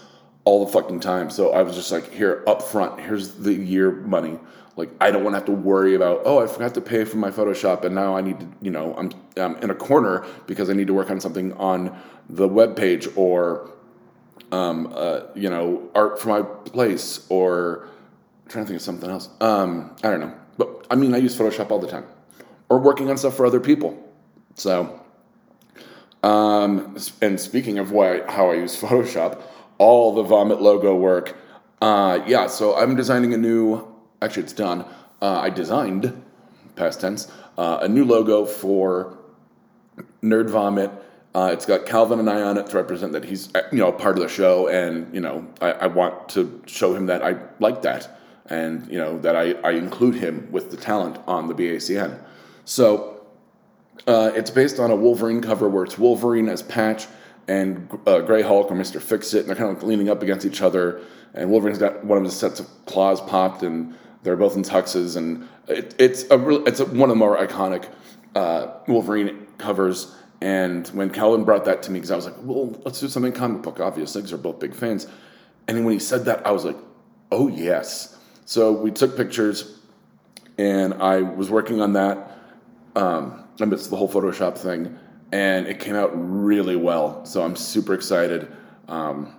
all 0.44 0.64
the 0.64 0.72
fucking 0.72 1.00
time. 1.00 1.30
So 1.30 1.52
I 1.52 1.62
was 1.62 1.76
just 1.76 1.92
like, 1.92 2.12
here 2.12 2.42
up 2.46 2.62
front, 2.62 3.00
here's 3.00 3.34
the 3.34 3.54
year 3.54 3.90
money. 3.90 4.38
Like 4.76 4.90
I 5.00 5.10
don't 5.10 5.22
want 5.22 5.34
to 5.34 5.38
have 5.38 5.46
to 5.46 5.52
worry 5.52 5.94
about, 5.94 6.22
oh, 6.24 6.42
I 6.42 6.46
forgot 6.46 6.74
to 6.74 6.80
pay 6.80 7.04
for 7.04 7.18
my 7.18 7.30
Photoshop 7.30 7.84
and 7.84 7.94
now 7.94 8.16
I 8.16 8.22
need 8.22 8.40
to, 8.40 8.48
you 8.60 8.70
know, 8.70 8.94
I'm, 8.96 9.12
I'm 9.36 9.56
in 9.56 9.70
a 9.70 9.74
corner 9.74 10.24
because 10.46 10.70
I 10.70 10.72
need 10.72 10.86
to 10.86 10.94
work 10.94 11.10
on 11.10 11.20
something 11.20 11.52
on 11.54 11.96
the 12.28 12.48
web 12.48 12.76
page 12.76 13.06
or 13.14 13.70
um, 14.50 14.92
uh, 14.94 15.22
you 15.34 15.48
know, 15.48 15.88
art 15.94 16.20
for 16.20 16.28
my 16.28 16.42
place 16.42 17.26
or 17.28 17.88
I'm 18.44 18.50
trying 18.50 18.64
to 18.64 18.68
think 18.68 18.76
of 18.76 18.82
something 18.82 19.10
else. 19.10 19.28
Um, 19.40 19.94
I 20.02 20.10
don't 20.10 20.20
know. 20.20 20.34
But 20.56 20.86
I 20.90 20.94
mean 20.94 21.14
I 21.14 21.18
use 21.18 21.36
Photoshop 21.36 21.70
all 21.70 21.78
the 21.78 21.88
time. 21.88 22.04
Or 22.68 22.78
working 22.78 23.10
on 23.10 23.18
stuff 23.18 23.36
for 23.36 23.44
other 23.44 23.60
people. 23.60 23.98
So 24.54 25.02
um, 26.22 26.96
and 27.20 27.38
speaking 27.38 27.78
of 27.78 27.90
why 27.90 28.22
how 28.30 28.50
I 28.50 28.54
use 28.54 28.76
Photoshop, 28.80 29.42
all 29.82 30.14
the 30.18 30.22
Vomit 30.32 30.60
logo 30.68 30.92
work. 30.94 31.26
Uh, 31.80 32.14
yeah, 32.32 32.46
so 32.58 32.64
I'm 32.80 32.94
designing 33.02 33.32
a 33.34 33.40
new, 33.48 33.60
actually, 34.20 34.44
it's 34.44 34.58
done. 34.66 34.78
Uh, 35.20 35.46
I 35.46 35.50
designed, 35.50 36.04
past 36.76 37.00
tense, 37.00 37.22
uh, 37.58 37.86
a 37.86 37.88
new 37.96 38.04
logo 38.14 38.46
for 38.46 39.18
Nerd 40.22 40.48
Vomit. 40.56 40.90
Uh, 41.34 41.50
it's 41.54 41.66
got 41.66 41.86
Calvin 41.86 42.18
and 42.22 42.30
I 42.30 42.42
on 42.42 42.58
it 42.58 42.66
to 42.70 42.76
represent 42.76 43.10
that 43.12 43.24
he's 43.24 43.42
you 43.72 43.78
know 43.82 43.90
part 43.90 44.14
of 44.16 44.22
the 44.22 44.28
show, 44.28 44.68
and 44.68 45.12
you 45.16 45.22
know 45.26 45.36
I, 45.60 45.70
I 45.84 45.86
want 46.00 46.14
to 46.34 46.40
show 46.66 46.94
him 46.96 47.06
that 47.06 47.20
I 47.30 47.32
like 47.58 47.78
that, 47.82 48.02
and 48.46 48.86
you 48.92 48.98
know 49.02 49.18
that 49.24 49.34
I, 49.34 49.44
I 49.68 49.72
include 49.84 50.14
him 50.24 50.34
with 50.54 50.70
the 50.70 50.76
talent 50.76 51.16
on 51.26 51.48
the 51.48 51.54
BACN. 51.54 52.12
So 52.64 52.84
Uh, 54.06 54.30
it's 54.38 54.50
based 54.50 54.78
on 54.80 54.90
a 54.90 54.96
Wolverine 55.04 55.40
cover 55.40 55.66
where 55.68 55.84
it's 55.84 55.98
Wolverine 55.98 56.48
as 56.54 56.62
Patch 56.62 57.06
and 57.48 57.88
uh, 58.06 58.20
Grey 58.20 58.42
Hulk 58.42 58.70
or 58.70 58.74
Mister 58.74 59.00
Fix 59.00 59.34
It, 59.34 59.40
and 59.40 59.48
they're 59.48 59.56
kind 59.56 59.76
of 59.76 59.82
leaning 59.82 60.08
up 60.08 60.22
against 60.22 60.46
each 60.46 60.62
other. 60.62 61.00
And 61.34 61.50
Wolverine's 61.50 61.78
got 61.78 62.04
one 62.04 62.18
of 62.18 62.24
his 62.24 62.36
sets 62.36 62.60
of 62.60 62.68
claws 62.86 63.20
popped, 63.20 63.62
and 63.62 63.94
they're 64.22 64.36
both 64.36 64.54
in 64.54 64.62
tuxes, 64.62 65.16
and 65.16 65.48
it, 65.66 65.94
it's 65.98 66.24
a 66.30 66.64
it's 66.64 66.80
a, 66.80 66.84
one 66.84 67.08
of 67.08 67.08
the 67.08 67.14
more 67.16 67.36
iconic 67.36 67.88
uh, 68.34 68.68
Wolverine 68.86 69.46
covers. 69.58 70.14
And 70.40 70.88
when 70.88 71.10
Calvin 71.10 71.44
brought 71.44 71.64
that 71.66 71.84
to 71.84 71.92
me, 71.92 72.00
because 72.00 72.10
I 72.10 72.16
was 72.16 72.26
like, 72.26 72.34
well, 72.40 72.80
let's 72.84 72.98
do 72.98 73.08
something 73.08 73.32
comic 73.32 73.62
book, 73.62 73.78
obviously, 73.78 74.22
because 74.22 74.32
we're 74.32 74.42
both 74.42 74.58
big 74.58 74.74
fans. 74.74 75.06
And 75.68 75.84
when 75.84 75.94
he 75.94 76.00
said 76.00 76.24
that, 76.24 76.44
I 76.44 76.50
was 76.50 76.64
like, 76.64 76.76
oh 77.30 77.46
yes. 77.46 78.18
So 78.44 78.72
we 78.72 78.90
took 78.90 79.16
pictures, 79.16 79.78
and 80.58 80.94
I 80.94 81.22
was 81.22 81.48
working 81.48 81.80
on 81.80 81.92
that 81.92 82.38
um, 82.96 83.44
amidst 83.60 83.88
the 83.90 83.96
whole 83.96 84.08
Photoshop 84.08 84.58
thing, 84.58 84.98
and 85.32 85.66
it 85.66 85.80
came 85.80 85.96
out 85.96 86.10
really 86.14 86.76
well. 86.76 87.24
So 87.24 87.42
I'm 87.42 87.56
super 87.56 87.94
excited. 87.94 88.52
Um, 88.86 89.34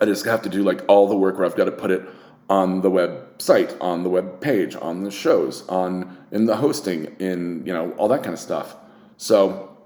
I 0.00 0.04
just 0.04 0.24
have 0.26 0.42
to 0.42 0.48
do 0.48 0.62
like 0.64 0.84
all 0.88 1.08
the 1.08 1.16
work 1.16 1.38
where 1.38 1.46
I've 1.46 1.56
got 1.56 1.66
to 1.66 1.72
put 1.72 1.90
it 1.90 2.02
on 2.50 2.80
the 2.82 2.90
website, 2.90 3.76
on 3.80 4.02
the 4.02 4.10
web 4.10 4.40
page, 4.40 4.74
on 4.74 5.04
the 5.04 5.10
shows, 5.10 5.66
on 5.68 6.18
in 6.32 6.46
the 6.46 6.56
hosting, 6.56 7.16
in 7.18 7.64
you 7.64 7.72
know 7.72 7.92
all 7.92 8.08
that 8.08 8.22
kind 8.22 8.34
of 8.34 8.40
stuff. 8.40 8.76
So 9.16 9.76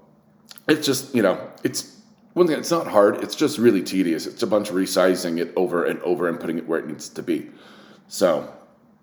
it's 0.67 0.85
just 0.85 1.13
you 1.13 1.21
know 1.21 1.51
it's 1.63 2.01
one 2.33 2.47
thing. 2.47 2.57
It's 2.57 2.71
not 2.71 2.87
hard. 2.87 3.23
It's 3.23 3.35
just 3.35 3.57
really 3.59 3.83
tedious. 3.83 4.25
It's 4.25 4.43
a 4.43 4.47
bunch 4.47 4.69
of 4.69 4.75
resizing 4.75 5.39
it 5.39 5.53
over 5.55 5.85
and 5.85 5.99
over 6.01 6.27
and 6.27 6.39
putting 6.39 6.57
it 6.57 6.67
where 6.67 6.79
it 6.79 6.87
needs 6.87 7.09
to 7.09 7.23
be. 7.23 7.49
So, 8.07 8.51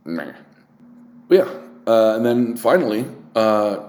meh. 0.04 0.32
Yeah, 1.30 1.48
uh, 1.86 2.16
and 2.16 2.26
then 2.26 2.56
finally, 2.56 3.06
uh, 3.34 3.88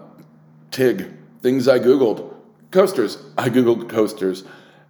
Tig 0.71 1.11
things 1.45 1.67
I 1.67 1.77
googled 1.77 2.34
coasters. 2.75 3.17
I 3.37 3.49
googled 3.49 3.89
coasters, 3.89 4.43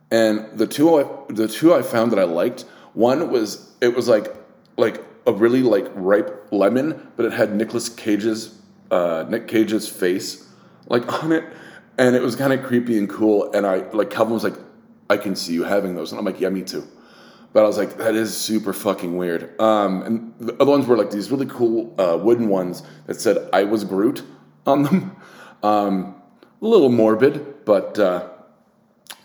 and 0.10 0.58
the 0.58 0.66
two 0.66 1.00
I, 1.00 1.06
the 1.30 1.48
two 1.48 1.74
I 1.74 1.84
found 1.84 2.12
that 2.12 2.20
I 2.20 2.24
liked. 2.24 2.66
One 2.94 3.30
was 3.30 3.72
it 3.80 3.96
was 3.96 4.08
like 4.08 4.36
like 4.76 5.04
a 5.28 5.32
really 5.32 5.62
like 5.62 5.88
ripe 5.94 6.48
lemon, 6.52 7.12
but 7.16 7.26
it 7.28 7.32
had 7.32 7.56
Nicolas 7.56 7.88
Cage's 7.88 8.60
uh, 8.90 9.26
Nick 9.30 9.48
Cage's 9.48 9.88
face 9.88 10.50
like 10.88 11.24
on 11.24 11.32
it, 11.32 11.46
and 11.98 12.16
it 12.16 12.24
was 12.24 12.36
kind 12.36 12.54
of 12.54 12.64
creepy 12.64 12.98
and 12.98 13.08
cool. 13.08 13.52
And 13.54 13.66
I 13.68 13.78
like 13.92 14.10
Calvin 14.10 14.34
was 14.34 14.44
like, 14.44 14.58
"I 15.10 15.18
can 15.18 15.36
see 15.36 15.54
you 15.54 15.64
having 15.64 15.96
those," 15.96 16.12
and 16.12 16.18
I'm 16.20 16.26
like, 16.26 16.42
"Yeah, 16.42 16.50
me 16.50 16.64
too." 16.64 16.88
But 17.54 17.64
I 17.64 17.68
was 17.68 17.78
like, 17.78 17.98
"That 17.98 18.16
is 18.16 18.36
super 18.36 18.74
fucking 18.74 19.16
weird." 19.16 19.60
Um, 19.62 20.02
and 20.02 20.34
the 20.40 20.54
other 20.60 20.72
ones 20.72 20.88
were 20.88 20.98
like 20.98 21.12
these 21.12 21.30
really 21.30 21.46
cool 21.46 21.94
uh, 22.02 22.18
wooden 22.18 22.50
ones 22.50 22.82
that 23.06 23.22
said 23.22 23.48
"I 23.54 23.64
was 23.64 23.84
Groot" 23.84 24.24
on 24.66 24.84
them. 24.84 25.16
Um, 25.64 26.22
a 26.62 26.68
little 26.68 26.90
morbid, 26.90 27.55
but 27.66 28.00
uh, 28.00 28.30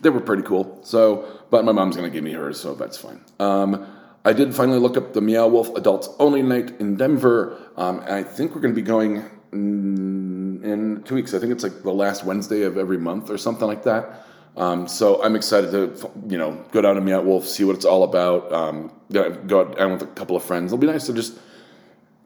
they 0.01 0.11
were 0.11 0.21
pretty 0.21 0.43
cool. 0.43 0.81
So, 0.83 1.41
but 1.51 1.65
my 1.65 1.73
mom's 1.73 1.97
gonna 1.97 2.11
give 2.11 2.25
me 2.25 2.33
hers, 2.33 2.61
so 2.61 2.75
that's 2.75 2.99
fine. 2.99 3.21
Um, 3.39 3.87
I 4.25 4.33
did 4.33 4.55
finally 4.55 4.79
look 4.79 4.97
up 4.97 5.15
the 5.15 5.21
Meow 5.21 5.49
Wolf 5.49 5.75
Adults 5.77 6.09
Only 6.19 6.43
Night 6.43 6.79
in 6.81 6.97
Denver. 6.97 7.59
Um, 7.77 8.03
I 8.07 8.23
think 8.23 8.55
we're 8.55 8.61
to 8.63 8.73
be 8.73 8.83
going 8.83 9.25
in 9.53 11.03
two 11.05 11.15
weeks. 11.15 11.35
I 11.35 11.39
think 11.39 11.53
it's 11.53 11.63
like 11.63 11.83
the 11.83 11.93
last 11.93 12.25
Wednesday 12.25 12.63
of 12.63 12.77
every 12.77 12.99
month 12.99 13.31
or 13.31 13.39
something 13.39 13.67
like 13.67 13.85
that. 13.85 14.27
Um, 14.57 14.89
so 14.89 15.23
I'm 15.23 15.37
excited 15.37 15.71
to, 15.71 16.11
you 16.29 16.37
know, 16.37 16.65
go 16.73 16.83
down 16.83 16.97
to 16.97 17.01
Meow 17.01 17.23
Wolf, 17.23 17.47
see 17.47 17.65
what 17.65 17.77
it's 17.77 17.85
all 17.85 18.03
about. 18.03 18.53
Um, 18.53 18.93
go 19.11 19.75
out 19.79 19.91
with 19.91 20.03
a 20.03 20.07
couple 20.15 20.37
of 20.37 20.45
friends. 20.45 20.73
It'll 20.73 20.79
be 20.79 20.87
nice 20.87 21.07
to 21.07 21.13
just 21.13 21.39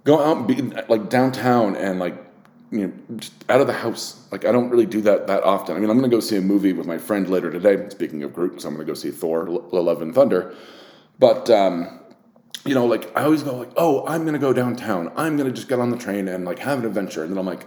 go 0.04 0.22
out 0.22 0.38
and 0.38 0.46
be 0.46 0.82
like 0.88 1.08
downtown 1.08 1.76
and 1.76 1.98
like, 2.00 2.16
you 2.70 2.86
know, 2.86 2.92
just 3.16 3.32
out 3.48 3.60
of 3.60 3.66
the 3.66 3.72
house. 3.72 4.26
Like 4.32 4.44
I 4.44 4.52
don't 4.52 4.70
really 4.70 4.86
do 4.86 5.00
that 5.02 5.26
that 5.26 5.42
often. 5.42 5.76
I 5.76 5.80
mean, 5.80 5.90
I'm 5.90 5.98
going 5.98 6.10
to 6.10 6.16
go 6.16 6.20
see 6.20 6.36
a 6.36 6.40
movie 6.40 6.72
with 6.72 6.86
my 6.86 6.98
friend 6.98 7.28
later 7.28 7.50
today. 7.50 7.88
Speaking 7.90 8.22
of 8.22 8.32
Groot, 8.32 8.60
so 8.60 8.68
I'm 8.68 8.74
going 8.74 8.86
to 8.86 8.90
go 8.90 8.94
see 8.94 9.10
Thor: 9.10 9.46
Love 9.48 10.02
and 10.02 10.14
Thunder. 10.14 10.54
But 11.18 11.48
um, 11.50 12.00
you 12.64 12.74
know, 12.74 12.86
like 12.86 13.14
I 13.16 13.24
always 13.24 13.42
go 13.42 13.56
like, 13.56 13.72
oh, 13.76 14.06
I'm 14.06 14.24
gonna 14.24 14.38
go 14.38 14.52
downtown. 14.52 15.12
I'm 15.16 15.36
gonna 15.36 15.52
just 15.52 15.68
get 15.68 15.78
on 15.80 15.90
the 15.90 15.98
train 15.98 16.28
and 16.28 16.44
like 16.44 16.58
have 16.60 16.78
an 16.78 16.86
adventure. 16.86 17.22
And 17.22 17.30
then 17.30 17.38
I'm 17.38 17.46
like, 17.46 17.66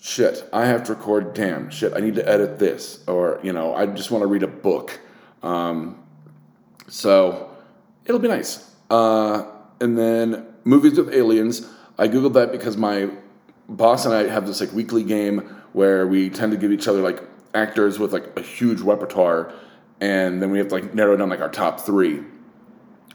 shit, 0.00 0.48
I 0.52 0.66
have 0.66 0.84
to 0.84 0.94
record. 0.94 1.34
Damn, 1.34 1.70
shit, 1.70 1.92
I 1.94 2.00
need 2.00 2.16
to 2.16 2.28
edit 2.28 2.58
this, 2.58 3.04
or 3.06 3.40
you 3.42 3.52
know, 3.52 3.74
I 3.74 3.86
just 3.86 4.10
want 4.10 4.22
to 4.22 4.26
read 4.26 4.42
a 4.42 4.48
book. 4.48 4.98
Um, 5.42 6.02
so 6.88 7.50
it'll 8.04 8.20
be 8.20 8.28
nice. 8.28 8.68
Uh, 8.90 9.44
and 9.80 9.96
then 9.96 10.46
movies 10.64 10.98
with 10.98 11.14
aliens. 11.14 11.68
I 12.00 12.08
googled 12.08 12.34
that 12.34 12.52
because 12.52 12.76
my 12.76 13.10
boss 13.68 14.04
and 14.04 14.14
I 14.14 14.26
have 14.28 14.46
this 14.46 14.60
like 14.60 14.72
weekly 14.72 15.04
game 15.04 15.40
where 15.72 16.06
we 16.06 16.30
tend 16.30 16.52
to 16.52 16.58
give 16.58 16.72
each 16.72 16.88
other 16.88 17.02
like 17.02 17.22
actors 17.54 17.98
with 17.98 18.12
like 18.12 18.36
a 18.36 18.42
huge 18.42 18.80
repertoire 18.80 19.52
and 20.00 20.40
then 20.40 20.50
we 20.50 20.58
have 20.58 20.68
to 20.68 20.74
like 20.74 20.94
narrow 20.94 21.16
down 21.16 21.28
like 21.28 21.40
our 21.40 21.50
top 21.50 21.80
three, 21.80 22.16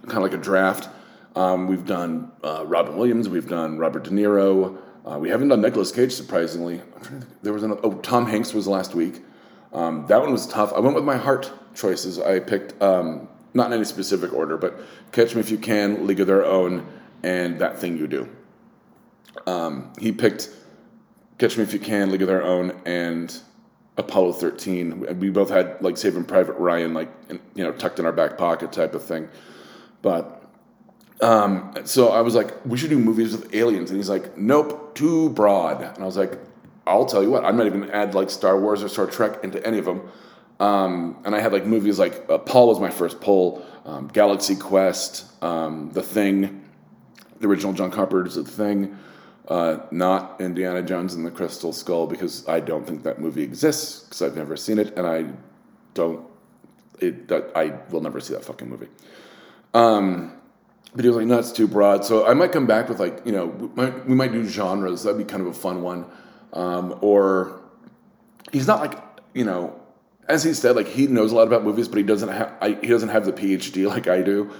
kind 0.03 0.17
of 0.17 0.23
like 0.23 0.33
a 0.33 0.37
draft. 0.37 0.89
Um, 1.35 1.67
we've 1.67 1.85
done 1.85 2.31
uh, 2.43 2.63
Robin 2.67 2.97
Williams, 2.97 3.29
we've 3.29 3.47
done 3.47 3.77
Robert 3.77 4.03
De 4.03 4.11
Niro. 4.11 4.77
Uh, 5.05 5.17
we 5.19 5.29
haven't 5.29 5.49
done 5.49 5.61
Nicolas 5.61 5.91
Cage, 5.91 6.13
surprisingly. 6.13 6.81
There 7.41 7.51
was 7.51 7.63
an 7.63 7.77
oh 7.83 7.95
Tom 7.95 8.25
Hanks 8.25 8.53
was 8.53 8.67
last 8.67 8.95
week. 8.95 9.21
Um, 9.73 10.05
that 10.07 10.21
one 10.21 10.31
was 10.31 10.47
tough. 10.47 10.71
I 10.73 10.79
went 10.79 10.95
with 10.95 11.03
my 11.03 11.17
heart 11.17 11.51
choices. 11.73 12.19
I 12.19 12.39
picked 12.39 12.81
um, 12.81 13.27
not 13.53 13.67
in 13.67 13.73
any 13.73 13.83
specific 13.83 14.31
order, 14.31 14.55
but 14.55 14.79
Catch 15.11 15.35
Me 15.35 15.41
If 15.41 15.49
You 15.49 15.57
Can, 15.57 16.07
League 16.07 16.19
of 16.19 16.27
Their 16.27 16.45
Own, 16.45 16.87
and 17.23 17.59
That 17.59 17.79
Thing 17.79 17.97
You 17.97 18.07
Do. 18.07 18.29
Um, 19.47 19.91
he 19.99 20.11
picked 20.11 20.49
Catch 21.37 21.57
Me 21.57 21.63
If 21.63 21.73
You 21.73 21.79
Can, 21.79 22.11
League 22.11 22.21
of 22.21 22.27
Their 22.27 22.43
Own, 22.43 22.79
and 22.85 23.35
Apollo 23.97 24.33
13. 24.33 25.19
We 25.19 25.29
both 25.29 25.49
had 25.49 25.81
like 25.81 25.97
Saving 25.97 26.25
Private 26.25 26.53
Ryan, 26.53 26.93
like 26.93 27.09
you 27.29 27.63
know, 27.63 27.71
tucked 27.71 27.99
in 27.99 28.05
our 28.05 28.11
back 28.11 28.37
pocket 28.37 28.71
type 28.71 28.95
of 28.95 29.03
thing. 29.03 29.29
But 30.01 30.43
um, 31.21 31.73
so 31.85 32.09
I 32.09 32.21
was 32.21 32.35
like, 32.35 32.65
we 32.65 32.77
should 32.77 32.89
do 32.89 32.99
movies 32.99 33.35
with 33.35 33.53
aliens, 33.53 33.89
and 33.89 33.97
he's 33.97 34.09
like, 34.09 34.37
nope, 34.37 34.95
too 34.95 35.29
broad. 35.29 35.81
And 35.81 36.03
I 36.03 36.05
was 36.05 36.17
like, 36.17 36.37
I'll 36.85 37.05
tell 37.05 37.23
you 37.23 37.31
what, 37.31 37.45
I'm 37.45 37.55
not 37.55 37.65
even 37.65 37.89
add 37.91 38.13
like 38.13 38.29
Star 38.29 38.59
Wars 38.59 38.83
or 38.83 38.89
Star 38.89 39.05
Trek 39.07 39.43
into 39.43 39.65
any 39.65 39.77
of 39.77 39.85
them. 39.85 40.01
Um, 40.59 41.17
and 41.25 41.35
I 41.35 41.39
had 41.39 41.53
like 41.53 41.65
movies 41.65 41.97
like 41.99 42.25
uh, 42.29 42.37
Paul 42.37 42.67
was 42.67 42.79
my 42.79 42.89
first 42.89 43.21
pull, 43.21 43.65
um, 43.85 44.07
Galaxy 44.07 44.55
Quest, 44.55 45.25
um, 45.43 45.91
The 45.91 46.03
Thing, 46.03 46.63
the 47.39 47.47
original 47.47 47.73
John 47.73 47.91
Carpenter's 47.91 48.35
The 48.35 48.43
Thing. 48.43 48.97
Uh, 49.47 49.85
not 49.91 50.39
Indiana 50.39 50.81
Jones 50.81 51.13
and 51.13 51.25
the 51.25 51.31
Crystal 51.31 51.73
Skull 51.73 52.07
because 52.07 52.47
I 52.47 52.61
don't 52.61 52.87
think 52.87 53.03
that 53.03 53.19
movie 53.19 53.43
exists 53.43 54.03
because 54.03 54.21
I've 54.21 54.37
never 54.37 54.55
seen 54.55 54.79
it 54.79 54.97
and 54.97 55.05
I 55.05 55.25
don't. 55.93 56.25
It 56.99 57.27
that 57.27 57.51
I 57.55 57.73
will 57.89 58.01
never 58.01 58.21
see 58.21 58.33
that 58.33 58.45
fucking 58.45 58.69
movie. 58.69 58.87
Um, 59.73 60.39
but 60.95 61.03
he 61.03 61.09
was 61.09 61.17
like, 61.17 61.25
no, 61.25 61.39
it's 61.39 61.51
too 61.51 61.67
broad. 61.67 62.05
So 62.05 62.25
I 62.27 62.33
might 62.33 62.51
come 62.51 62.67
back 62.67 62.87
with 62.87 62.99
like, 62.99 63.21
you 63.25 63.31
know, 63.31 63.47
we 63.47 63.67
might, 63.69 64.07
we 64.07 64.15
might 64.15 64.31
do 64.31 64.45
genres. 64.47 65.03
That'd 65.03 65.17
be 65.17 65.23
kind 65.23 65.41
of 65.41 65.47
a 65.47 65.53
fun 65.53 65.81
one. 65.81 66.05
Um, 66.53 66.99
or 67.01 67.61
he's 68.51 68.67
not 68.67 68.79
like, 68.79 69.01
you 69.33 69.43
know, 69.43 69.79
as 70.29 70.43
he 70.43 70.53
said, 70.53 70.75
like 70.75 70.87
he 70.87 71.07
knows 71.07 71.31
a 71.31 71.35
lot 71.35 71.47
about 71.47 71.63
movies, 71.63 71.87
but 71.87 71.97
he 71.97 72.03
doesn't 72.03 72.29
have 72.29 72.79
he 72.81 72.87
doesn't 72.87 73.09
have 73.09 73.25
the 73.25 73.33
PhD 73.33 73.87
like 73.87 74.07
I 74.07 74.21
do. 74.21 74.51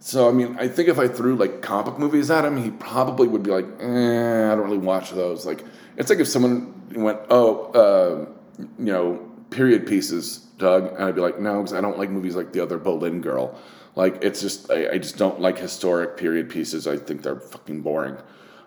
So 0.00 0.28
I 0.28 0.32
mean, 0.32 0.56
I 0.58 0.68
think 0.68 0.88
if 0.88 0.98
I 0.98 1.08
threw 1.08 1.36
like 1.36 1.60
comic 1.60 1.98
movies 1.98 2.30
at 2.30 2.44
him, 2.44 2.56
he 2.56 2.70
probably 2.70 3.26
would 3.28 3.42
be 3.42 3.50
like, 3.50 3.66
eh, 3.80 4.52
I 4.52 4.54
don't 4.54 4.64
really 4.64 4.78
watch 4.78 5.10
those. 5.10 5.44
Like, 5.44 5.64
it's 5.96 6.08
like 6.08 6.20
if 6.20 6.28
someone 6.28 6.74
went, 6.94 7.18
oh, 7.30 7.72
uh, 7.72 8.26
you 8.58 8.92
know, 8.92 9.28
period 9.50 9.86
pieces, 9.86 10.38
Doug, 10.58 10.92
and 10.94 11.04
I'd 11.04 11.14
be 11.14 11.20
like, 11.20 11.40
no, 11.40 11.58
because 11.58 11.72
I 11.72 11.80
don't 11.80 11.98
like 11.98 12.10
movies 12.10 12.36
like 12.36 12.52
the 12.52 12.60
other 12.60 12.78
Boleyn 12.78 13.20
Girl. 13.20 13.58
Like, 13.96 14.22
it's 14.22 14.40
just 14.40 14.70
I, 14.70 14.90
I, 14.92 14.98
just 14.98 15.16
don't 15.16 15.40
like 15.40 15.58
historic 15.58 16.16
period 16.16 16.48
pieces. 16.48 16.86
I 16.86 16.96
think 16.96 17.22
they're 17.22 17.40
fucking 17.40 17.82
boring, 17.82 18.16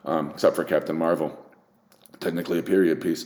um, 0.04 0.32
except 0.32 0.58
for 0.58 0.66
Captain 0.66 0.98
Marvel, 0.98 1.38
technically 2.20 2.60
a 2.60 2.64
period 2.64 3.00
piece. 3.00 3.26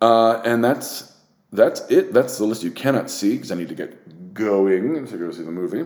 Uh, 0.00 0.40
and 0.44 0.64
that's 0.64 1.14
that's 1.52 1.80
it. 1.90 2.12
That's 2.12 2.38
the 2.38 2.44
list 2.44 2.64
you 2.64 2.72
cannot 2.72 3.08
see 3.08 3.34
because 3.34 3.52
I 3.52 3.54
need 3.54 3.68
to 3.68 3.76
get 3.76 4.34
going 4.34 5.06
to 5.06 5.16
go 5.16 5.30
see 5.30 5.42
the 5.42 5.52
movie. 5.52 5.84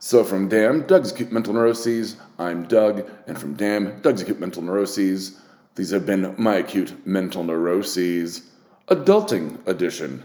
So 0.00 0.22
from 0.22 0.48
DAM, 0.48 0.82
Doug's 0.86 1.10
Acute 1.10 1.32
Mental 1.32 1.52
Neuroses, 1.52 2.16
I'm 2.38 2.68
Doug, 2.68 3.10
and 3.26 3.36
from 3.36 3.54
DAM, 3.54 4.00
Doug's 4.00 4.22
Acute 4.22 4.38
Mental 4.38 4.62
Neuroses, 4.62 5.40
these 5.74 5.90
have 5.90 6.06
been 6.06 6.34
my 6.38 6.56
acute 6.56 7.06
mental 7.06 7.44
neuroses, 7.44 8.42
adulting 8.88 9.64
edition. 9.66 10.24